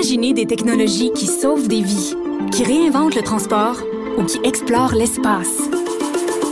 [0.00, 2.14] Imaginez des technologies qui sauvent des vies,
[2.52, 3.76] qui réinventent le transport
[4.16, 5.58] ou qui explorent l'espace.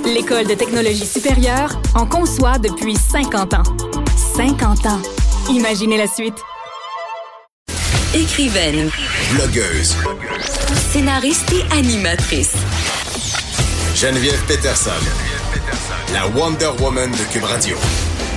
[0.05, 3.63] L'École de technologie supérieure en conçoit depuis 50 ans.
[4.37, 5.01] 50 ans.
[5.49, 6.35] Imaginez la suite.
[8.13, 8.91] Écrivaine,
[9.33, 9.97] Blogueuse.
[10.93, 12.53] scénariste et animatrice.
[13.95, 14.91] Geneviève Peterson.
[16.13, 17.79] La Wonder Woman de Cube Radio.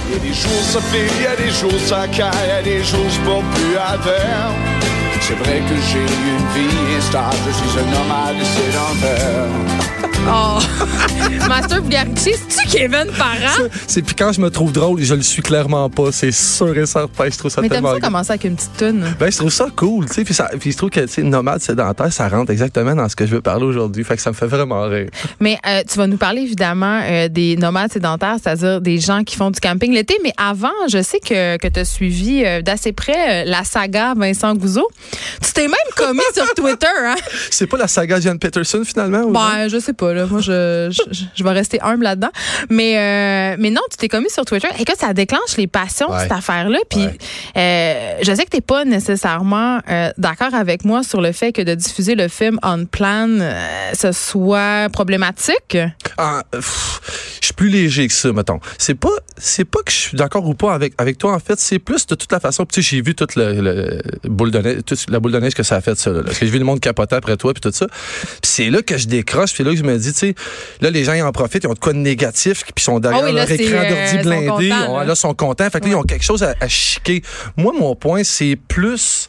[0.07, 2.47] Il y a des jours ça fait, il y a des jours ça caille, il
[2.47, 4.51] y a des jours pas plus à faire.
[5.21, 9.80] C'est vrai que j'ai une vie stable, je suis un nomade sédentaire.
[10.33, 10.59] Oh!
[11.49, 13.67] Master Vulgarité, c'est-tu Kevin Parent?
[13.87, 16.11] C'est puis quand je me trouve drôle, je le suis clairement pas.
[16.11, 17.25] C'est sûr et certain.
[17.29, 17.95] Je trouve ça Mais t'aimes tellement.
[17.95, 19.03] ça commencer avec une petite toune?
[19.19, 21.23] Ben, je trouve ça cool, tu sais, puis, ça- puis je trouve que, tu sais,
[21.23, 24.29] nomade sédentaire, ça rentre exactement dans ce que je veux parler aujourd'hui, fait que ça
[24.29, 25.09] me fait vraiment rire.
[25.39, 29.35] Mais euh, tu vas nous parler évidemment euh, des nomades sédentaires, c'est-à-dire des gens qui
[29.35, 30.17] font du camping l'été.
[30.23, 34.53] Mais avant, je sais que, que tu as suivi euh, d'assez près la saga Vincent
[34.53, 34.87] Gouzeau.
[35.43, 37.15] Tu t'es même commis sur Twitter, hein?
[37.49, 39.29] C'est pas la saga Jan Peterson, finalement?
[39.31, 40.25] Ben, je sais pas, là.
[40.25, 42.29] Moi, je, je, je vais rester humble là-dedans.
[42.69, 44.67] Mais, euh, mais non, tu t'es commis sur Twitter.
[44.79, 46.19] Et que ça déclenche les passions, Ouais.
[46.23, 46.79] cette affaire-là.
[46.89, 47.17] Puis, Ouais.
[47.57, 51.61] euh, je sais que t'es pas nécessairement euh, d'accord avec moi sur le fait que
[51.61, 53.27] de diffuser le film On Plan,
[53.93, 55.77] ce soit problématique.
[56.17, 56.99] Ah, pff,
[57.41, 58.59] je suis plus léger que ça, mettons.
[58.77, 61.59] C'est pas, c'est pas que je suis d'accord ou pas avec, avec toi, en fait.
[61.59, 62.65] C'est plus de toute la façon.
[62.65, 65.53] Tu sais, j'ai vu toute le, le boule de neige, toute la boule de neige
[65.53, 66.21] que ça a fait, ça, là.
[66.23, 67.87] Parce que j'ai vu le monde capoter après toi, puis tout ça.
[67.87, 70.35] Puis c'est là que je décroche, puis là que je me dis, tu sais,
[70.81, 72.99] là, les gens, ils en profitent, ils ont de quoi de négatif, puis ils sont
[72.99, 74.69] derrière Ah oui, là, leur écran euh, d'ordi ils sont blindé.
[74.69, 75.69] contents, là, ils sont contents.
[75.69, 77.21] Fait que là, ils ont quelque chose à, à chiquer.
[77.57, 79.27] Moi, mon point, c'est plus,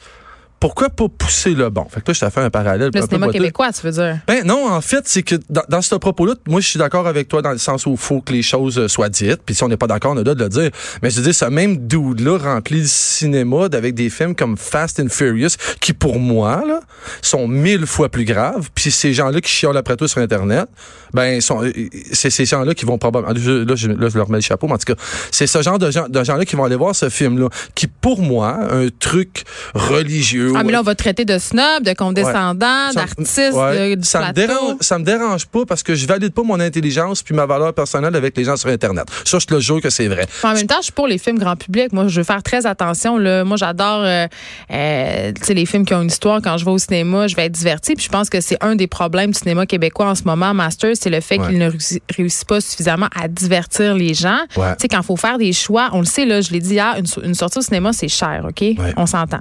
[0.63, 1.87] pourquoi pas pousser le bon?
[1.91, 2.83] Fait que là, je t'ai fait un parallèle.
[2.83, 3.41] Le un peu cinéma boiteux.
[3.41, 4.21] québécois, tu veux dire?
[4.29, 7.27] Ben non, en fait, c'est que dans, dans ce propos-là, moi, je suis d'accord avec
[7.27, 9.41] toi dans le sens où il faut que les choses euh, soient dites.
[9.45, 10.71] Puis si on n'est pas d'accord, on a le droit de le dire.
[11.03, 15.01] Mais je veux dire, ce même dude-là remplit le cinéma avec des films comme Fast
[15.01, 16.79] and Furious, qui pour moi, là,
[17.23, 18.71] sont mille fois plus graves.
[18.73, 20.69] Puis ces gens-là qui chiolent après toi sur Internet,
[21.13, 21.73] ben, sont, euh,
[22.13, 24.75] c'est ces gens-là qui vont probablement, là, je, là, je leur mets le chapeau, mais
[24.75, 27.09] en tout cas, c'est ce genre de gens, de gens-là qui vont aller voir ce
[27.09, 29.43] film-là, qui pour moi, un truc
[29.75, 30.52] religieux.
[30.57, 33.97] Ah, mais là, on va te traiter de snob, de condescendant, d'artiste, ouais.
[33.97, 37.23] de- ça me dérange ça me dérange pas parce que je valide pas mon intelligence
[37.23, 39.91] puis ma valeur personnelle avec les gens sur internet ça je te le jure que
[39.91, 41.93] c'est vrai En même temps, je suis pour les films grand public.
[41.93, 43.19] Moi, je veux faire très attention.
[43.19, 43.45] Là.
[43.45, 44.27] Moi, j'adore euh,
[44.71, 46.41] euh, les films qui ont une histoire.
[46.43, 47.95] Quand je vais au cinéma, je vais être divertie.
[47.95, 50.93] Puis je pense que c'est un des problèmes du cinéma québécois en ce moment, Master,
[50.99, 51.49] c'est le fait Ouais.
[51.49, 51.71] qu'il ne
[52.17, 54.39] réussit, pas suffisamment à divertir les gens.
[54.55, 56.75] Tu sais, quand il faut faire des choix, on le sait, là, je l'ai dit
[56.75, 58.65] hier, une, une sortie au cinéma, c'est cher, OK?
[58.97, 59.41] On s'entend.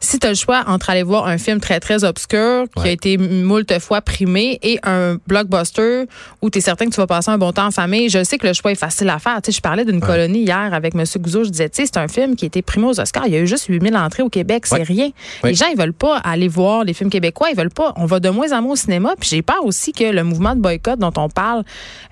[0.00, 2.90] Si tu as le choix entre aller voir un film très, très obscur qui a
[2.90, 6.04] été moult fois primé et un blockbuster
[6.40, 8.38] où tu es certain que tu vas passer un bon temps en famille, je sais
[8.38, 9.40] que le choix est facile à faire.
[9.42, 11.04] Tu sais, je parlais d'une colonie hier avec M.
[11.18, 11.44] Gouzeau.
[11.44, 13.26] Je disais, tu sais, c'est un film qui a été primé aux Oscars.
[13.26, 14.66] Il y a eu juste 8000 entrées au Québec.
[14.66, 14.82] C'est Ouais.
[14.82, 15.10] rien.
[15.44, 17.48] Les gens, ils veulent pas aller voir les films québécois.
[17.50, 17.92] Ils veulent pas.
[17.96, 19.14] On va de moins en moins au cinéma.
[19.18, 21.62] Puis j'ai peur aussi que le mouvement de boycott dont on parle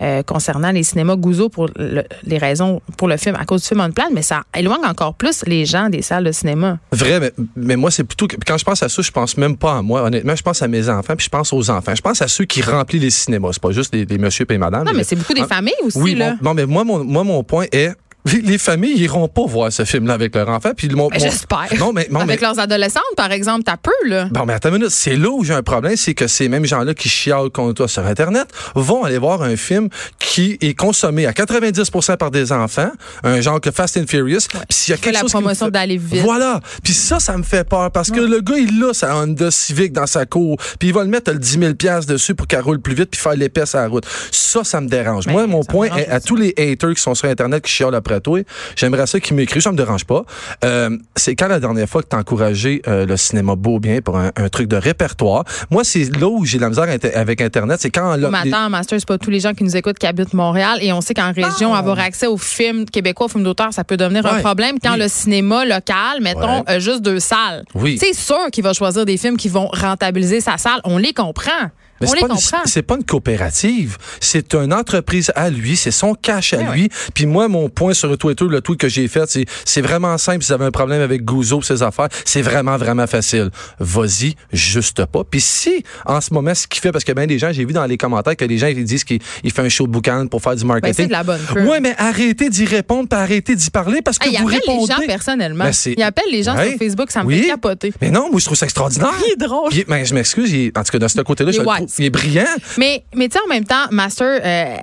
[0.03, 3.69] euh, concernant les cinémas Gouzeau pour le- les raisons pour le film, à cause du
[3.69, 6.79] film On Plan, mais ça éloigne encore plus les gens des salles de cinéma.
[6.93, 9.57] vrai mais, mais moi c'est plutôt que quand je pense à ça je pense même
[9.57, 10.03] pas à moi.
[10.03, 11.95] Honnêtement je pense à mes enfants puis je pense aux enfants.
[11.95, 13.51] Je pense à ceux qui remplissent les cinémas.
[13.53, 15.75] C'est pas juste les, les monsieur et madame Non, mais c'est beaucoup des Ah, familles
[15.83, 16.37] aussi, oui là.
[16.43, 17.93] non mais moi mon, moi mon point est
[18.27, 20.71] les- les familles iront pas voir ce film-là avec leur enfant.
[20.77, 21.69] Puis mon, Ben, J'espère.
[21.79, 24.29] Non, mais, non, mais Avec leurs adolescentes, par exemple, t'as peu, là.
[24.31, 24.91] Bon, mais attends une minute.
[24.91, 27.89] C'est là où j'ai un problème, c'est que ces mêmes gens-là qui chialent contre toi
[27.89, 29.89] sur Internet vont aller voir un film
[30.19, 32.91] qui est consommé à 90% par des enfants,
[33.25, 34.41] un genre que Fast and Furious.
[34.51, 36.23] Puis s'il y a quelque la chose promotion fait- d'aller vite.
[36.23, 36.61] Voilà.
[36.83, 39.93] Puis ça, ça me fait peur parce que le gars, il a sa Honda Civic
[39.93, 40.57] dans sa cour.
[40.79, 41.73] Puis il va le mettre le 10 000
[42.07, 44.05] dessus pour qu'elle roule plus vite puis faire l'épaisse à la route.
[44.31, 45.27] Ça, ça me dérange.
[45.27, 47.95] Ben, Moi, mon point est à tous les haters qui sont sur Internet qui chialent
[47.95, 48.41] après toi,
[48.75, 49.63] j'aimerais ça qu'ils m'écrivent.
[49.63, 50.25] Ça me dérange pas.
[50.65, 54.19] Euh, c'est quand la dernière fois que t'as encouragé euh, le cinéma beau bien pour
[54.19, 55.45] un, un truc de répertoire?
[55.71, 57.79] Moi, c'est là où j'ai la misère inter- avec Internet.
[57.81, 59.99] C'est quand là, Mais les- attends, Master, c'est pas tous les gens qui nous écoutent
[59.99, 63.45] qui habitent Montréal et on sait qu'en région, avoir accès aux films québécois, aux films
[63.45, 64.79] d'auteur, ça peut devenir un problème.
[64.83, 65.01] Quand Oui.
[65.01, 66.63] le cinéma local, mettons, Ouais.
[66.67, 67.99] a juste deux salles, Oui.
[68.01, 70.81] c'est sûr qu'il va choisir des films qui vont rentabiliser sa salle.
[70.85, 71.51] On les comprend.
[72.01, 72.59] Mais on c'est les pas, une- comprend.
[72.67, 73.97] c'est pas une coopérative.
[74.21, 75.77] C'est une entreprise à lui.
[75.77, 76.89] C'est son cash à Ouais, lui.
[77.15, 80.43] Puis moi, mon point sur Twitter, le tweet que j'ai fait, c'est, c'est vraiment simple.
[80.43, 83.51] Si vous avez un problème avec Gouzeau, ses affaires, c'est vraiment, vraiment facile.
[83.79, 85.25] Vas-y, juste pas.
[85.25, 87.73] Puis si, en ce moment, ce qu'il fait, parce que bien des gens, j'ai vu
[87.73, 90.27] dans les commentaires que les gens, ils disent qu'il il fait un show de boucan
[90.27, 90.95] pour faire du Ben, marketing.
[90.95, 91.41] c'est de la bonne.
[91.69, 94.61] Ouais, mais arrêtez d'y répondre, puis arrêtez d'y parler parce que Hey, il vous appelle
[94.67, 94.93] les répondez.
[94.93, 95.65] gens personnellement.
[95.65, 97.41] Ben, il appelle les gens sur Facebook, ça me Oui.
[97.43, 97.93] fait capoter.
[98.01, 99.11] Mais non, moi, je trouve ça extraordinaire.
[99.27, 99.69] Il est drôle.
[99.73, 101.63] Il est- ben, je m'excuse, il en tout cas, de ce côté-là, Il je
[101.99, 102.45] il est brillant.
[102.79, 104.77] Mais, mais tu sais, en même temps, Master, euh,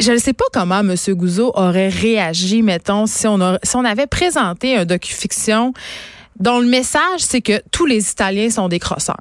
[0.00, 0.94] je ne sais pas comment M.
[1.08, 5.72] Gouzeau aurait réagi, mettons, si on, a- si on avait présenté un docu-fiction
[6.40, 9.20] dont le message, c'est que tous les Italiens sont des crosseurs.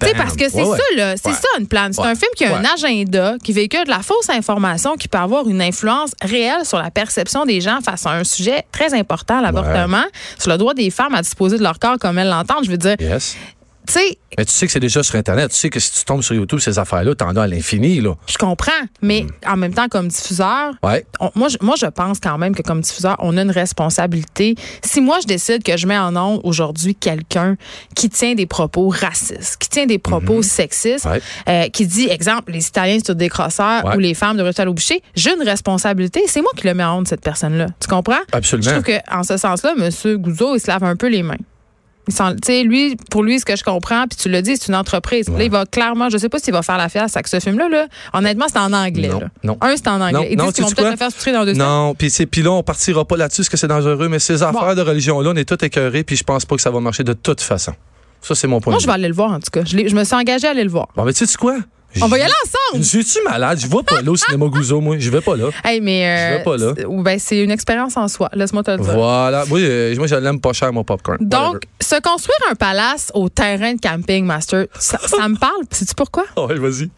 [0.00, 0.22] Tu sais, Bam.
[0.24, 1.14] parce que c'est Ouais, ça, là.
[1.16, 1.34] C'est Ouais.
[1.34, 1.88] ça, une plan.
[1.92, 2.08] C'est Ouais.
[2.08, 5.46] un film qui a un agenda, qui véhicule de la fausse information, qui peut avoir
[5.48, 10.04] une influence réelle sur la perception des gens face à un sujet très important, l'avortement,
[10.38, 12.64] sur le droit des femmes à disposer de leur corps comme elles l'entendent.
[12.64, 13.36] Je veux dire, Yes.
[13.86, 15.50] Tu sais, Mais tu sais que c'est déjà sur Internet.
[15.50, 18.14] Tu sais que si tu tombes sur YouTube, ces affaires-là, t'en as à l'infini, là.
[18.26, 18.70] je comprends,
[19.02, 21.04] mais en même temps, comme diffuseur, Ouais.
[21.20, 24.54] on- moi, je, moi, je pense quand même que comme diffuseur, on a une responsabilité.
[24.82, 27.56] Si moi, je décide que je mets en ondes aujourd'hui quelqu'un
[27.94, 31.20] qui tient des propos racistes, qui tient des propos sexistes, Ouais.
[31.48, 33.96] euh, qui dit, exemple, les Italiens sont des crosseurs Ouais.
[33.96, 36.22] ou les femmes devraient aller au boucher, j'ai une responsabilité.
[36.26, 37.66] C'est moi qui le mets en ondes, cette personne-là.
[37.80, 38.16] Tu comprends?
[38.32, 38.70] Absolument.
[38.70, 40.16] Je trouve qu'en ce sens-là, M.
[40.18, 41.36] Gouzeau, il se lave un peu les mains.
[42.48, 45.28] Il lui, pour lui, ce que je comprends, puis tu l'as dit, c'est une entreprise.
[45.28, 47.68] Là, il va clairement, je sais pas s'il va faire la fiasse avec ce film-là.
[47.68, 47.86] Là.
[48.12, 49.08] Honnêtement, c'est en anglais.
[49.08, 49.26] Non, là.
[49.44, 49.56] non.
[49.60, 50.12] Un, c'est en anglais.
[50.12, 51.52] Non, Ils non, disent qu'ils vont peut-être le faire sous dans deux.
[51.52, 54.82] Non, puis là, on partira pas là-dessus, parce que c'est dangereux, mais ces affaires de
[54.82, 57.40] religion-là, on est tous écœurés, puis je pense pas que ça va marcher de toute
[57.40, 57.72] façon.
[58.20, 58.90] Ça, c'est mon point Moi, de je vue.
[58.90, 59.62] vais aller le voir, en tout cas.
[59.64, 60.88] Je, je me suis engagée à aller le voir.
[60.94, 61.56] Bon, mais tu sais quoi?
[62.00, 62.84] On va y aller ensemble!
[62.84, 63.58] Je suis malade?
[63.60, 64.96] Je vais pas là au cinéma Gouzeau, moi.
[64.98, 65.50] Je vais pas là.
[65.64, 66.06] Hey, mais.
[66.06, 66.72] euh, Je vais pas là.
[66.76, 68.30] c'est- ben, c'est une expérience en soi.
[68.32, 68.94] Laisse-moi te le dire.
[68.94, 69.44] Voilà.
[69.50, 71.18] Oui, euh, moi, je l'aime pas cher, mon popcorn.
[71.20, 75.52] Donc, se construire un palace au terrain de camping, Master, ça, ça me parle.
[75.70, 76.24] Sais-tu pourquoi?
[76.36, 76.60] Whatever.
[76.60, 76.90] Ouais, vas-y.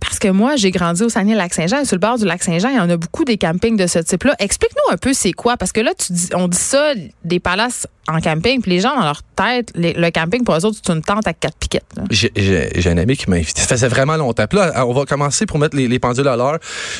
[0.00, 2.80] Parce que moi, j'ai grandi au Saguenay-Lac-Saint-Jean et sur le bord du Lac-Saint-Jean, il y
[2.80, 4.34] en a beaucoup des campings de ce type-là.
[4.40, 5.56] Explique-nous un peu c'est quoi.
[5.56, 6.92] Parce que là, tu dis, on dit ça,
[7.24, 10.64] des palaces en camping, puis les gens, dans leur tête, les- le camping, pour eux
[10.64, 11.84] autres, c'est une tente à quatre piquettes.
[12.10, 12.32] J'ai-
[12.86, 13.60] un ami qui m'a invité.
[13.60, 14.46] Ça faisait vraiment longtemps.
[14.46, 16.58] Puis là, on va commencer pour mettre les, les pendules à l'heure.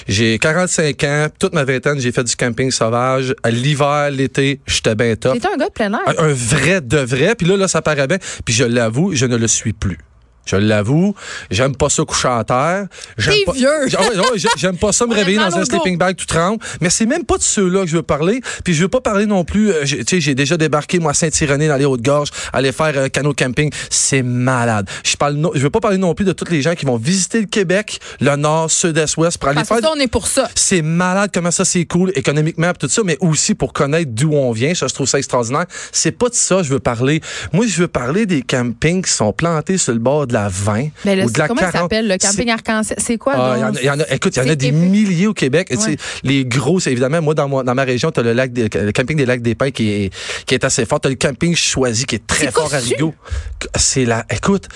[0.09, 1.27] J'ai 45 ans.
[1.39, 3.35] Toute ma vingtaine, j'ai fait du camping sauvage.
[3.45, 5.35] L'hiver, l'été, j'étais bien top.
[5.35, 6.01] T'étais un gars de plein air.
[6.19, 7.35] Un, un vrai de vrai.
[7.37, 8.19] Puis là, là, ça paraît bien.
[8.45, 9.99] Puis je l'avoue, je ne le suis plus.
[10.45, 11.15] Je l'avoue,
[11.51, 12.87] j'aime pas ça coucher à terre.
[13.17, 13.69] J'aime pas- vieux.
[13.99, 14.03] Ah
[14.35, 16.59] j'ai- J'aime pas ça me réveiller dans un sleeping bag tout tremble.
[16.81, 18.41] Mais c'est même pas de ceux-là que je veux parler.
[18.65, 19.71] Puis je veux pas parler non plus.
[19.71, 23.09] euh, Tu sais, j'ai déjà débarqué moi à Saint-Irénée dans les Hautes-Gorges, aller faire euh,
[23.09, 23.71] canot camping.
[23.91, 24.89] C'est malade.
[25.05, 26.97] Je parle, no- je veux pas parler non plus de tous les gens qui vont
[26.97, 29.85] visiter le Québec, le Nord, Sud, Est, Ouest pour aller Parce que faire.
[29.85, 30.49] ça, on est pour ça.
[30.55, 34.51] C'est malade comment ça c'est cool économiquement tout ça, mais aussi pour connaître d'où on
[34.53, 34.75] vient.
[34.75, 35.67] Ça, je trouve ça extraordinaire.
[35.93, 37.21] C'est pas de ça que je veux parler.
[37.53, 40.89] Moi, je veux parler des campings qui sont plantés sur le bord de la 20
[41.05, 41.83] Mais là, ou de la comment 40.
[41.83, 42.99] s'appelle, le camping arc-en-ciel?
[43.01, 43.77] C'est quoi, Ah, il y en donc?
[43.77, 45.69] a- il y en a, écoute, il y en a des milliers au Québec.
[45.71, 45.97] Tu sais, Ouais.
[46.25, 48.69] Les gros, c'est évidemment, moi, dans, moi, dans ma région, tu as le, lac des-
[48.73, 50.15] le camping des Lacs des Pins qui est,
[50.47, 51.01] qui est assez fort.
[51.01, 52.79] Tu as le camping choisi qui est très fort à.
[52.79, 53.15] Rigaud.
[53.77, 54.25] C'est la.
[54.31, 54.69] Écoute,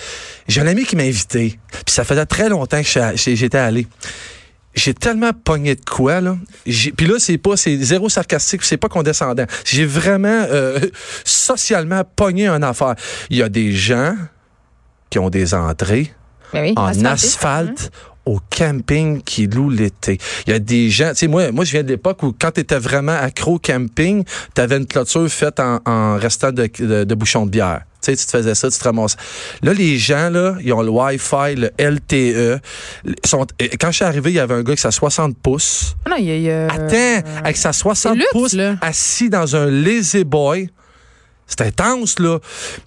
[0.49, 1.59] j'ai un ami qui m'a invité.
[1.85, 3.87] Puis ça faisait très longtemps que j'étais allé.
[4.75, 6.37] J'ai tellement pogné de quoi, là.
[6.65, 9.47] Puis là, c'est pas, c'est zéro sarcastique, c'est pas condescendant.
[9.65, 10.79] J'ai vraiment, euh,
[11.25, 12.95] socialement pogné une affaire.
[13.31, 14.15] Il y a des gens
[15.11, 16.13] qui ont des entrées
[16.53, 17.07] Ben oui, en asphalté.
[17.09, 17.91] asphalte
[18.25, 20.19] au camping qui loue l'été.
[20.47, 22.51] Il y a des gens, tu sais, moi, moi, je viens de l'époque où quand
[22.51, 26.69] tu étais vraiment accro au camping, tu avais une clôture faite en, en restant de,
[26.79, 27.83] de, de bouchons de bière.
[28.03, 29.17] Tu sais, tu te faisais ça, tu te ramassais.
[29.63, 32.61] Là, les gens, là, ils ont le Wi-Fi, le LTE.
[33.25, 33.47] Sont,
[33.81, 35.95] quand je suis arrivé, il y avait un gars qui a 60 pouces.
[36.05, 38.53] Ah Non, il y a- il y a- Attends, avec sa 60 c'est luxe, pouces,
[38.55, 38.75] là.
[38.81, 40.69] assis dans un lazy boy.
[41.47, 42.39] C'est intense, là.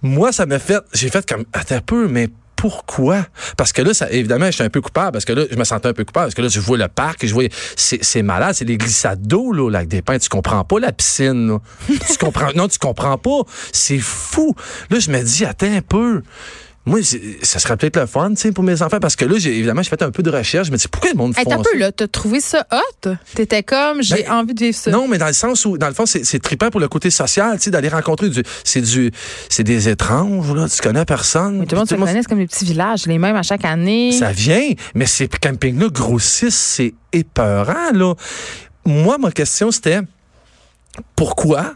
[0.01, 0.81] Moi, ça m'a fait.
[0.93, 1.45] J'ai fait comme.
[1.53, 2.29] Attends un peu, mais
[2.59, 3.25] pourquoi?
[3.55, 5.63] Parce que là, ça, évidemment, je suis un peu coupable, parce que là, je me
[5.63, 7.45] sentais un peu coupable, parce que là, je vois le parc, je vois.
[7.77, 10.19] C'est malade, c'est des glissades d'eau, là, au des Pins.
[10.19, 11.59] Tu comprends pas la piscine, là.
[11.87, 12.49] tu comprends.
[12.55, 13.43] Non, tu comprends pas.
[13.71, 14.53] C'est fou.
[14.89, 16.21] Là, je me dis, attends un peu.
[16.89, 17.01] Moi,
[17.43, 19.83] ça serait peut-être le fun, tu sais, pour mes enfants, parce que là, j'ai, évidemment,
[19.83, 20.67] j'ai fait un peu de recherche.
[20.67, 22.65] Je me dis, pourquoi le monde Hey, font t'as un peu, là, t'as trouvé ça
[22.71, 23.09] hot?
[23.35, 24.89] T'étais comme, j'ai Ben, envie de vivre ça.
[24.91, 27.57] Non, mais dans le sens où, dans le fond, c'est, trippant pour le côté social,
[27.57, 29.11] tu sais, d'aller rencontrer du, c'est du,
[29.49, 31.59] c'est des étranges, là, tu connais personne.
[31.59, 33.65] Mais tout le monde se connaît, c'est comme les petits villages, les mêmes à chaque
[33.65, 34.11] année.
[34.11, 38.15] ça vient, mais ces campings-là grossissent, c'est épeurant, là.
[38.85, 39.99] Moi, ma question, c'était,
[41.15, 41.75] pourquoi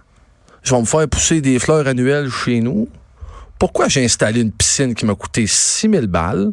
[0.63, 2.88] je vais me faire pousser des fleurs annuelles chez nous?
[3.63, 6.51] Pourquoi j'ai installé une piscine qui m'a coûté 6 000 balles?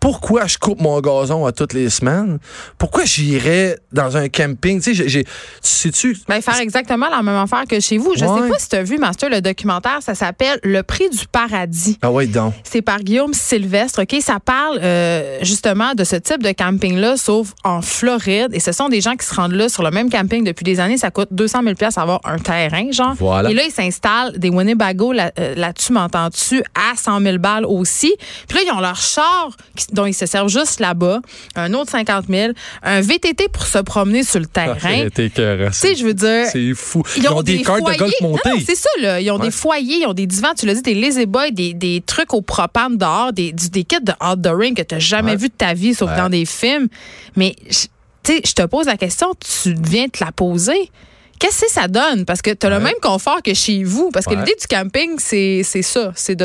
[0.00, 2.38] Pourquoi je coupe mon gazon à toutes les semaines?
[2.78, 4.80] Pourquoi j'irais dans un camping?
[4.80, 5.30] Tu sais, j'ai, tu
[5.62, 6.16] sais-tu?
[6.28, 8.14] Ben, faire exactement la même affaire que chez vous.
[8.16, 8.42] Je Ouais.
[8.42, 11.98] sais pas si tu as vu, Master, le documentaire, ça s'appelle Le prix du paradis.
[12.02, 12.54] Ah ouais, donc.
[12.62, 14.16] C'est par Guillaume Sylvestre, OK?
[14.20, 18.50] Ça parle euh, justement de ce type de camping-là, sauf en Floride.
[18.52, 20.78] Et ce sont des gens qui se rendent là sur le même camping depuis des
[20.80, 20.96] années.
[20.98, 23.14] Ça coûte 200 000 avoir un terrain, genre.
[23.18, 23.50] Voilà.
[23.50, 28.14] Et là, ils s'installent des Winnebago là- euh, là-dessus, m'entends-tu, à 100 000 balles aussi.
[28.48, 31.20] Puis là, ils ont leur char qui- dont ils se servent juste là-bas,
[31.56, 32.52] un autre 50 000,
[32.82, 35.08] un VTT pour se promener sur le terrain.
[35.14, 35.30] Tu
[35.72, 36.46] sais, je veux dire...
[36.52, 37.02] C'est fou.
[37.16, 38.50] Ils, ont, des, cartes de golf montées.
[38.66, 39.20] c'est ça, là.
[39.20, 39.46] Ils ont Ouais.
[39.46, 42.34] des foyers, ils ont des divans, tu l'as dit, des lazy boys, des, des trucs
[42.34, 45.36] au propane dehors, des, des kits de outdooring que tu n'as jamais Ouais.
[45.36, 46.16] vu de ta vie, sauf Ouais.
[46.16, 46.88] dans des films.
[47.36, 47.76] Mais, tu
[48.24, 49.28] sais, je te pose la question,
[49.62, 50.90] tu viens te la poser.
[51.38, 52.24] Qu'est-ce que ça donne?
[52.24, 54.10] Parce que tu as le même confort que chez vous.
[54.12, 54.36] Parce que Ouais.
[54.40, 56.12] l'idée du camping, c'est ça.
[56.16, 56.36] C'est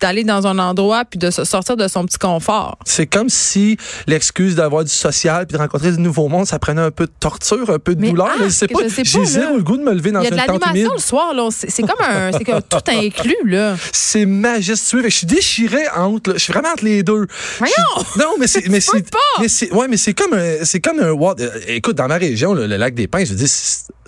[0.00, 2.78] d'aller dans un endroit puis de se sortir de son petit confort.
[2.84, 3.76] C'est comme si
[4.06, 7.12] l'excuse d'avoir du social puis de rencontrer du nouveau monde, ça prenait un peu de
[7.20, 8.28] torture, un peu de Mais douleur.
[8.50, 8.80] sais pas.
[8.84, 9.24] je sais pas, J'ai là.
[9.24, 11.00] zéro le goût de me lever dans Il y a de une tente l'animation le
[11.00, 11.34] soir.
[11.34, 11.48] là.
[11.50, 12.32] C'est comme un.
[12.32, 13.76] C'est comme tout inclus, là.
[13.92, 15.02] C'est majestueux.
[15.04, 16.30] Je suis déchiré entre.
[16.30, 16.36] là.
[16.38, 17.26] Je suis vraiment entre les deux.
[17.58, 18.06] Voyons!
[18.18, 18.68] Non, mais c'est.
[18.68, 19.08] mais c'est.
[19.10, 19.18] pas!
[19.40, 19.72] Mais c'est.
[19.72, 20.64] Ouais, mais c'est comme un.
[20.64, 23.48] C'est comme un euh, Écoute, dans ma région, là, le lac des Pins, je dire,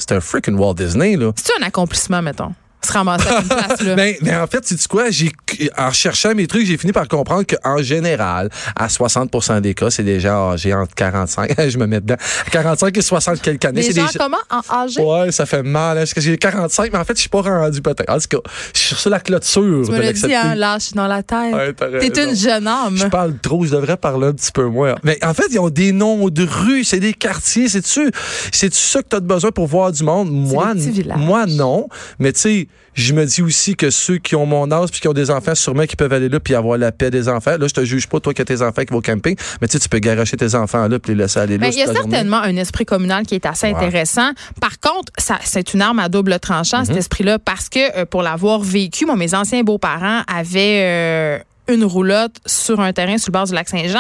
[0.06, 1.32] c'est un freaking Walt Disney, là.
[1.36, 2.54] C'est un accomplissement, mettons.
[2.84, 3.94] Se ramasser à une place, là.
[4.04, 5.30] Ben, mais en fait, tu quoi, j'ai,
[5.78, 10.02] en cherchant mes trucs, j'ai fini par comprendre qu'en général, à 60% des cas, c'est
[10.02, 12.16] des gens âgés entre 45, je me mets dedans,
[12.50, 13.82] 45 et 60 quelques années.
[13.82, 14.36] C'est gens des comment?
[14.50, 15.00] En âgé?
[15.00, 17.42] Ouais, ça fait mal, hein, parce que j'ai 45, mais en fait, je suis pas
[17.42, 18.10] rendu peut-être.
[18.10, 20.28] En tout cas, je suis sur la clôture Tu de l'accepter.
[20.28, 21.54] dit, hein, lâche dans la tête.
[21.54, 22.96] Ouais, t'as T'es une jeune âme.
[22.96, 24.94] Je parle trop, je devrais parler un petit peu moins.
[25.02, 28.10] Mais en fait, ils ont des noms de rues, c'est des quartiers, c'est-tu
[28.52, 30.30] c'est ça que tu as besoin pour voir du monde?
[30.30, 31.88] Moi, des moi non,
[32.18, 35.08] mais tu sais, je me dis aussi que ceux qui ont mon âge puis qui
[35.08, 37.56] ont des enfants, sûrement qui peuvent aller là puis avoir la paix des enfants.
[37.58, 39.66] Là, je te juge pas toi qui as tes enfants qui vont au camping, mais
[39.66, 41.68] tu sais tu peux garocher tes enfants là puis les laisser aller là.
[41.68, 42.00] Il y a journée.
[42.00, 44.30] certainement un esprit communal qui est assez intéressant.
[44.60, 48.22] Par contre, ça, c'est une arme à double tranchant, cet esprit-là, parce que euh, pour
[48.22, 51.38] l'avoir vécu, moi, mes anciens beaux-parents avaient euh,
[51.72, 53.98] une roulotte sur un terrain sur le bord du lac Saint-Jean.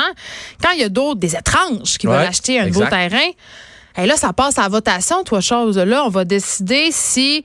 [0.62, 3.30] Quand il y a d'autres, des étranges qui Ouais, veulent acheter un nouveau terrain,
[3.96, 5.78] et là, ça passe à la votation, toi, chose.
[5.78, 7.44] Là, on va décider si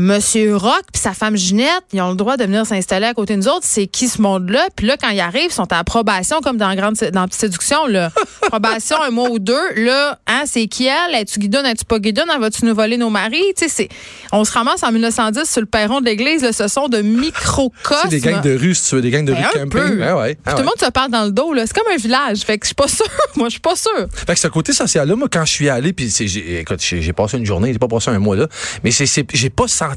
[0.00, 3.34] Monsieur Rock puis sa femme Ginette, ils ont le droit de venir s'installer à côté
[3.34, 3.64] de nous autres.
[3.64, 4.68] C'est qui ce monde-là?
[4.76, 7.84] Puis là, quand ils arrivent, ils sont à approbation comme dans Grande dans Petite Séduction.
[7.88, 8.12] Là.
[8.46, 9.74] Approbation un mois ou deux.
[9.74, 11.16] Là, hein, c'est qui elle?
[11.16, 11.66] Es-tu guidonne?
[11.66, 12.28] Es-tu pas guidonne?
[12.38, 13.42] Va-tu nous voler nos maris?
[13.56, 13.88] Tu sais,
[14.30, 16.48] on se ramasse en 1910 sur le perron de l'église.
[16.52, 17.98] Ce sont de microcosmes.
[18.04, 19.68] C'est des gangs de rue, si tu veux, des gangs de Ben, rue un camping.
[19.70, 19.98] peu.
[20.00, 20.34] Ouais, ouais.
[20.36, 21.52] Puis Ah tout le monde se parle dans le dos.
[21.52, 21.66] là.
[21.66, 22.42] C'est comme un village.
[22.42, 23.04] Fait que je suis pas sûre.
[23.34, 24.06] Moi, je suis pas sûre.
[24.14, 26.14] Fait que ce côté social-là, moi, quand je suis allé, puis
[26.60, 28.46] écoute, j'ai, passé une journée, j'ai pas passé un mois là,
[28.84, 29.87] mais j'ai pas senti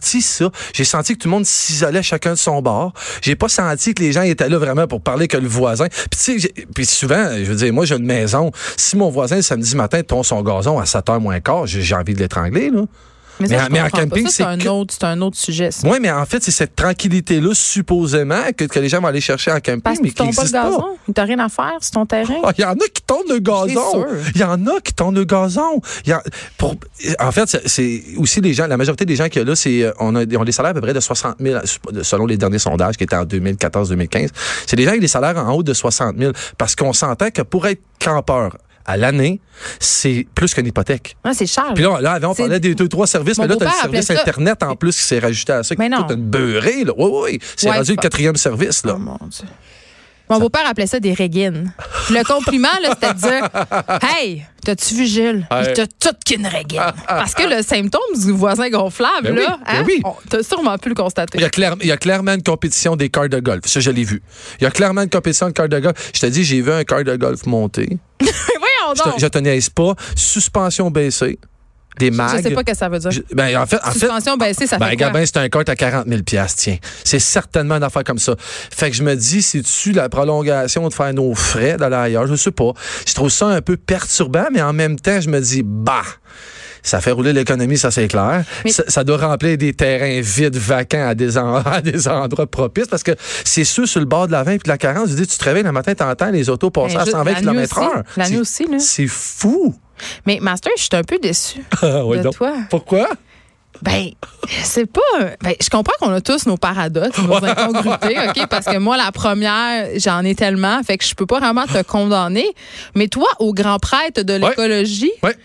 [0.73, 2.93] J'ai senti que tout le monde s'isolait chacun de son bord.
[3.21, 5.87] J'ai pas senti que les gens étaient là vraiment pour parler que le voisin.
[6.75, 8.51] Puis souvent, je veux dire, moi, j'ai une maison.
[8.77, 12.19] Si mon voisin, samedi matin, tond son gazon à 7h moins quart, j'ai envie de
[12.19, 12.83] l'étrangler, là.
[13.41, 15.37] Mais, Mais ça, en- je mais en camping, c'est un, que- autre, c'est un autre
[15.37, 15.69] sujet.
[15.83, 19.51] Oui, mais en fait, c'est cette tranquillité-là, supposément, que, que les gens vont aller chercher
[19.51, 20.85] en camping, Parce mais tu qui tombes pas le gazon.
[21.07, 22.35] Il t'a rien à faire sur ton terrain.
[22.43, 24.05] Ah, Il y en a qui tournent le gazon.
[24.35, 25.81] Il y en a qui tournent le gazon.
[26.05, 26.23] Y a-
[26.57, 26.75] pour,
[27.19, 29.83] en fait, c'est- aussi les gens, la majorité des gens qu'il y a là, c'est,
[29.83, 31.59] euh, on a, on a des salaires à peu près de 60 000,
[32.03, 34.29] selon les derniers sondages qui étaient en 2014-2015.
[34.65, 37.41] C'est des gens avec des salaires en haut de 60 000 parce qu'on s'entend que
[37.41, 39.39] pour être campeur à l'année,
[39.79, 41.15] c'est plus qu'une hypothèque.
[41.23, 41.71] Ah, c'est cher.
[41.75, 43.67] Puis là, là avant, on parlait des deux, trois services, Mon mais là, tu as
[43.67, 46.03] le service ça- Internet en plus qui s'est rajouté à ça, Mais non.
[46.03, 46.83] toute une beurrée.
[46.83, 46.93] Là.
[46.97, 47.39] Oui, oui, oui.
[47.55, 48.83] C'est Ouais, rendu le quatrième service.
[48.85, 48.93] Là.
[48.95, 49.45] Oh, mon Dieu.
[50.31, 51.73] Mon beau-père appelait ça des régines.
[52.09, 53.49] Le compliment, c'était de dire
[54.01, 55.47] Hey, t'as-tu vu Gilles?
[55.51, 55.63] Ouais.
[55.67, 56.81] Il t'a tout qu'une régine.
[57.07, 60.01] Parce que le symptôme du voisin gonflable, Ben oui, là, ben hein, oui.
[60.29, 61.37] t'as sûrement pu le constater.
[61.37, 63.65] Il y, a clair- il y a clairement une compétition des cars de golf.
[63.65, 64.21] Ça, je l'ai vu.
[64.59, 66.11] Il y a clairement une compétition de cars de golf.
[66.15, 67.97] Je te dis, j'ai vu un car de golf monter.
[68.21, 69.19] Voyons Je donc.
[69.19, 69.95] je te niaise pas.
[70.15, 71.39] Suspension baissée.
[71.99, 72.37] Des mags.
[72.37, 73.11] Je sais pas ce que ça veut dire.
[73.11, 75.25] Je- ben, en fait, en fait, Suspension baissée, ça ben, fait quoi?
[75.25, 76.21] C'est un kart à 40 000
[76.55, 76.77] tiens.
[77.03, 78.35] C'est certainement une affaire comme ça.
[78.39, 82.27] Fait que je me dis, c'est-tu la prolongation de faire nos frais d'aller ailleurs?
[82.27, 82.71] Je sais pas.
[83.07, 86.01] Je trouve ça un peu perturbant, mais en même temps, je me dis, bah,
[86.83, 88.43] ça fait rouler l'économie, ça c'est clair.
[88.65, 92.47] Mais- Ça, ça doit remplir des terrains vides, vacants à des, en- à des endroits
[92.47, 93.11] propices parce que
[93.43, 95.09] c'est ceux sur le bord de la 20 puis de la 40.
[95.09, 97.31] Je dis, tu te réveilles le matin, t'entends les autos passer Ben, à juste 120
[97.33, 97.85] la nuit km aussi.
[97.97, 98.03] heure.
[98.17, 98.79] La nuit aussi, là.
[98.79, 99.75] C'est fou.
[100.25, 102.35] Mais Master, je suis un peu déçue Ah, ouais, de donc.
[102.35, 102.53] toi.
[102.69, 103.07] Pourquoi?
[103.81, 104.11] Ben,
[104.63, 105.01] c'est pas.
[105.41, 108.45] Ben, je comprends qu'on a tous nos paradoxes, nos incongruités, OK?
[108.47, 111.81] Parce que moi, la première, j'en ai tellement, fait que je peux pas vraiment te
[111.81, 112.47] condamner.
[112.95, 115.35] Mais toi, au grand prêtre de l'écologie, Ouais.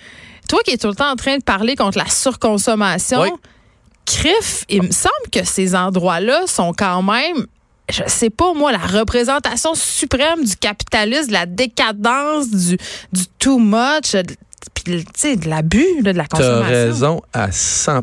[0.50, 3.32] toi qui es tout le temps en train de parler contre la surconsommation, Ouais.
[4.04, 7.46] CRIF, il me semble que ces endroits-là sont quand même.
[7.88, 12.76] Je sais pas, moi, la représentation suprême du capitalisme, de la décadence, du,
[13.12, 14.34] du too much, de-
[14.86, 16.68] de l'abus, de la T'as consommation.
[16.68, 17.96] raison à 100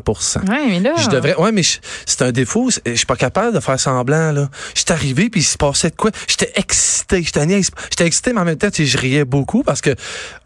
[0.48, 0.92] Ouais, mais là.
[1.02, 1.36] Je devrais.
[1.36, 2.70] Ouais, mais c'est un défaut.
[2.84, 4.48] Je suis pas capable de faire semblant, là.
[4.74, 6.10] J'étais arrivé, puis il se passait de quoi?
[6.28, 7.22] J'étais excité.
[7.22, 9.94] J'étais excité, mais en même temps, je riais beaucoup parce que,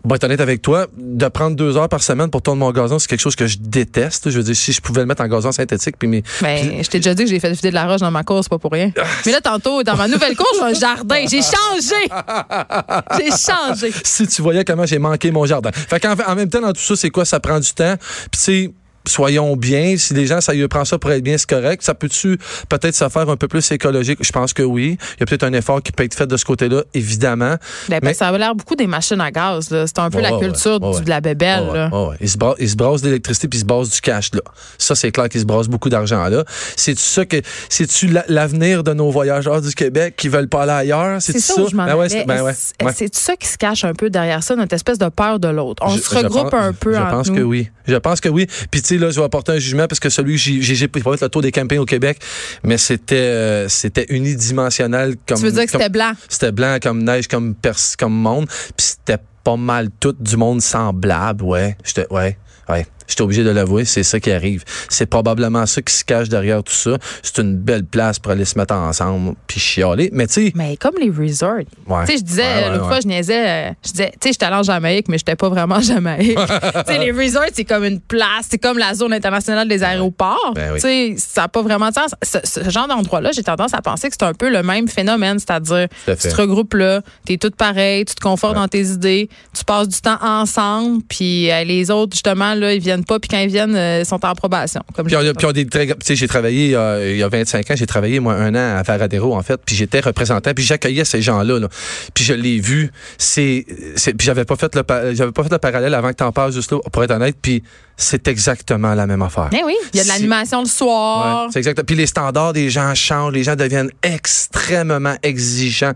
[0.04, 2.98] bon, être honnête avec toi, de prendre deux heures par semaine pour tourner mon gazon,
[2.98, 4.30] c'est quelque chose que je déteste.
[4.30, 6.22] Je veux dire, si je pouvais le mettre en gazon synthétique, puis mes.
[6.40, 8.48] Ben, je t'ai déjà dit que j'ai fait vider de la roche dans ma course,
[8.48, 8.92] pas pour rien.
[9.26, 11.24] Mais là, tantôt, dans ma nouvelle course, j'ai un jardin.
[11.28, 12.08] J'ai changé.
[13.18, 13.92] J'ai changé.
[14.04, 15.70] si tu voyais comment j'ai manqué mon jardin.
[15.72, 17.24] Fait qu'en fait, en même temps, dans tout ça, c'est quoi?
[17.24, 17.96] Ça prend du temps.
[18.30, 18.74] Puis, sais,
[19.08, 19.96] soyons bien.
[19.96, 21.82] Si les gens, ça y prend ça pour être bien, c'est correct.
[21.82, 22.38] Ça peut-tu
[22.68, 24.18] peut-être se faire un peu plus écologique?
[24.22, 24.98] Je pense que oui.
[25.16, 27.56] Il y a peut-être un effort qui peut être fait de ce côté-là, évidemment.
[27.88, 29.68] Ben, Mais- Ça a l'air beaucoup des machines à gaz.
[29.70, 31.04] C'est un peu la ouais, culture ouais, du- ouais.
[31.04, 31.64] de la bébelle.
[31.70, 31.88] Ouais, là.
[32.08, 32.16] ouais.
[32.20, 34.40] Ils se brassent, ils se brassent d'électricité puis ils se brassent du cash là.
[34.78, 36.44] Ça c'est clair qu'ils se brassent beaucoup d'argent là.
[36.76, 37.36] C'est ça que
[37.68, 41.60] c'est-tu la- l'avenir de nos voyageurs du Québec qui veulent pas aller ailleurs, C'est ça,
[41.60, 44.56] où je m'en Ben ouais, c'est ben ça qui se cache un peu derrière ça,
[44.56, 45.82] notre espèce de peur de l'autre?
[45.86, 47.36] On Je- se regroupe pense- un peu Je entre pense nous.
[47.36, 47.70] que oui.
[47.86, 48.46] Je pense que oui.
[48.70, 51.28] Puis tu là, je vais apporter un jugement parce que celui que j'ai pas le
[51.28, 52.18] tour des campings au Québec,
[52.62, 56.12] mais c'était euh, c'était unidimensionnel comme Tu veux dire que c'était blanc?
[56.28, 58.46] C'était blanc comme neige, comme pers comme monde.
[58.76, 61.76] Puis c'était pas mal tout du monde semblable, ouais.
[61.84, 62.36] J'étais, ouais,
[62.68, 62.86] ouais.
[63.08, 64.64] J'étais obligé de l'avouer, c'est ça qui arrive.
[64.88, 66.98] C'est probablement ça qui se cache derrière tout ça.
[67.22, 70.10] C'est une belle place pour aller se mettre ensemble puis chialer.
[70.12, 71.56] Mais tu sais, Mais comme les resorts.
[71.86, 72.04] ouais.
[72.06, 74.32] Tu sais, je disais, Ouais, ouais, l'autre fois, je niaisais, euh, je disais, tu sais,
[74.32, 76.36] j'étais allée en Jamaïque, mais j'étais pas vraiment en Jamaïque.
[76.86, 80.52] tu sais, les resorts, c'est comme une place, c'est comme la zone internationale des aéroports.
[80.54, 80.80] Ben oui.
[80.80, 82.14] Tu sais, ça n'a pas vraiment de sens.
[82.22, 85.38] Ce, ce genre d'endroit-là, j'ai tendance à penser que c'est un peu le même phénomène,
[85.38, 89.64] c'est-à-dire, tu te regroupes là, t'es toutes pareilles, tu te confortes dans tes idées, tu
[89.64, 93.38] passes du temps ensemble, puis euh, les autres, justement, là, ils viennent pas, puis quand
[93.38, 94.82] ils viennent, euh, ils sont en probation.
[94.94, 97.28] Comme Puis on, puis on des très, tu sais, j'ai travaillé euh, il y a
[97.28, 100.64] 25 ans, j'ai travaillé moi un an à Varadero en fait, puis j'étais représentant, puis
[100.64, 101.68] j'accueillais ces gens-là, là.
[102.14, 104.82] puis je l'ai vu, c'est, c'est puis j'avais pas fait le,
[105.14, 107.62] j'avais pas fait le parallèle avant que t'en parles juste là, pour être honnête, puis
[107.96, 109.48] c'est exactement la même affaire.
[109.52, 111.46] Mais oui, il y a de l'animation le soir.
[111.46, 111.82] Ouais, c'est exact.
[111.82, 115.94] Puis les standards des gens changent, les gens deviennent extrêmement exigeants.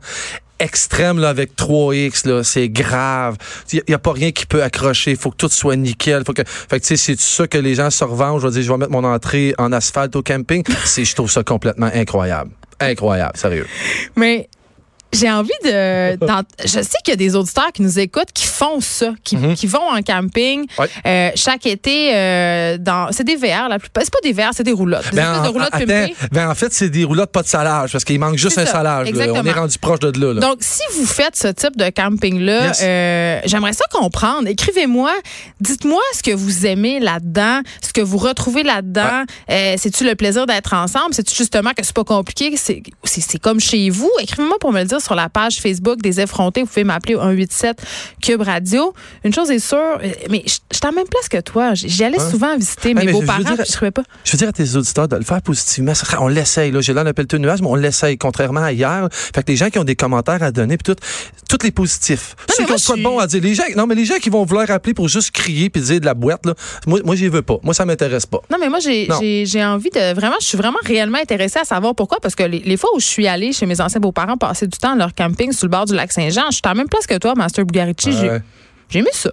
[0.63, 3.37] Extrême là avec 3X là, c'est grave.
[3.73, 6.43] Il y, a pas rien qui peut accrocher, faut que tout soit nickel, faut que
[6.47, 8.93] fait que c'est ça que les gens se revendent, je vais dire je vais mettre
[8.93, 12.53] mon entrée en asphalte au camping, je trouve ça complètement incroyable.
[12.79, 13.67] Incroyable, sérieux.
[14.15, 14.49] Mais
[15.13, 16.17] j'ai envie de.
[16.65, 19.67] je sais qu'il y a des auditeurs qui nous écoutent qui font ça, qui, qui
[19.67, 20.67] vont en camping Mhm.
[20.79, 20.89] Ouais.
[21.07, 23.11] euh, chaque été euh, dans.
[23.13, 24.03] C'est des VR, la plupart.
[24.05, 25.11] C'est pas des VR, c'est des roulottes.
[25.11, 26.15] Des Ben, de en, roulottes attends, pimpées.
[26.31, 29.11] ben, en fait, c'est des roulottes pas de salage parce qu'il manque juste un salage.
[29.13, 29.27] là.
[29.35, 30.35] On est rendu proche de là.
[30.35, 30.41] là.
[30.41, 34.47] Donc, si vous faites ce type de camping-là, euh, j'aimerais ça comprendre.
[34.49, 35.13] Écrivez-moi,
[35.61, 39.25] dites-moi ce que vous aimez là-dedans, ce que vous retrouvez là-dedans.
[39.51, 41.13] Euh, C'est-tu le plaisir d'être ensemble?
[41.15, 42.55] C'est-tu justement que c'est pas compliqué?
[42.57, 44.11] c'est comme chez vous?
[44.21, 46.63] Écrivez-moi pour me le dire sur la page Facebook des effrontés.
[46.63, 47.83] Vous pouvez m'appeler au 187
[48.23, 48.95] Cube Radio.
[49.25, 51.75] Une chose est sûre, euh, mais je suis à la même place que toi.
[51.75, 54.03] J'y allais souvent visiter mes je- beaux-parents, je trouvais pas.
[54.25, 55.93] Je veux dire à tes auditeurs de le faire positivement.
[56.21, 56.73] On l'essaye.
[56.81, 58.17] J'ai là un appel de nuage, mais on l'essaye.
[58.19, 59.09] Contrairement à hier.
[59.11, 61.01] Fait que les gens qui ont des commentaires à donner, puis tout,
[61.49, 62.35] tous les positifs.
[62.57, 63.43] Ceux qui ont bon à dire.
[63.43, 66.01] Les gens, non, mais les gens qui vont vouloir appeler pour juste crier puis dire
[66.01, 66.55] de la boîte, là,
[66.87, 67.59] moi, moi j'y veux pas.
[67.63, 68.41] Moi, ça m'intéresse pas.
[68.51, 72.19] Non, mais moi, j'ai envie de vraiment, je suis vraiment réellement intéressée à savoir pourquoi.
[72.21, 74.79] Parce que les, les fois où je suis allée chez mes anciens beaux-parents passer du
[74.79, 77.19] temps leur camping sur le bord du lac Saint-Jean, je suis la même place que
[77.19, 78.11] toi, Master Bugarici.
[78.11, 78.41] Ouais.
[78.89, 79.31] j'ai aimé ça.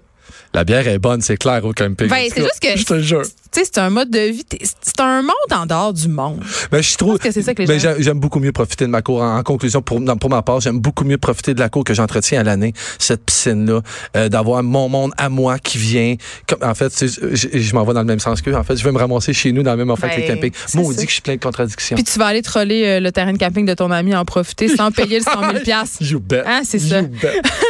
[0.53, 2.07] La bière est bonne, c'est clair au camping.
[2.07, 3.21] Ben, c'est juste que- Je te jure.
[3.51, 4.43] Tu sais, c'est un mode de vie.
[4.81, 6.39] C'est un monde en dehors du monde.
[6.71, 7.17] Ben, je trouve.
[7.17, 9.21] que c'est ça que les ben, gens- j'aime- beaucoup mieux profiter de ma cour.
[9.23, 11.93] En, en conclusion, pour, pour ma part, j'aime beaucoup mieux profiter de la cour que
[11.95, 13.81] j'entretiens à l'année, cette piscine-là,
[14.17, 16.15] euh, d'avoir mon monde à moi qui vient.
[16.47, 18.55] Comme, en fait, je, m'en vais dans le même sens qu'eux.
[18.55, 20.35] En fait, je vais me ramasser chez nous dans le même affaire que les Ben,
[20.35, 20.53] campings.
[20.75, 21.95] Moi, on dit que je suis plein de contradictions.
[21.95, 24.67] Puis tu vas aller troller euh, le terrain de camping de ton ami, en profiter
[24.75, 26.01] sans payer le 100 000 piastres.
[26.03, 26.43] You bet.
[26.45, 27.01] Hein, c'est ça.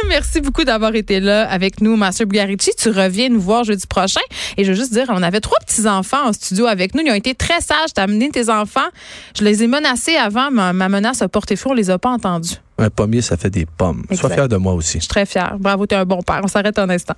[0.08, 2.69] Merci beaucoup d'avoir été là avec nous, Master Bugarici.
[2.76, 4.20] Tu reviens nous voir jeudi prochain.
[4.56, 7.02] Et je veux juste dire, on avait trois petits-enfants en studio avec nous.
[7.04, 7.92] Ils ont été très sages.
[7.94, 8.88] T'as amené tes enfants.
[9.38, 10.50] Je les ai menacés avant.
[10.50, 11.72] Ma, ma menace a porté fruit.
[11.72, 12.56] On les a pas entendus.
[12.78, 14.04] Un pommier, ça fait des pommes.
[14.12, 14.94] Sois fier de moi aussi.
[14.94, 15.56] Je suis très fière.
[15.58, 16.40] Bravo, t'es un bon père.
[16.42, 17.14] On s'arrête un instant.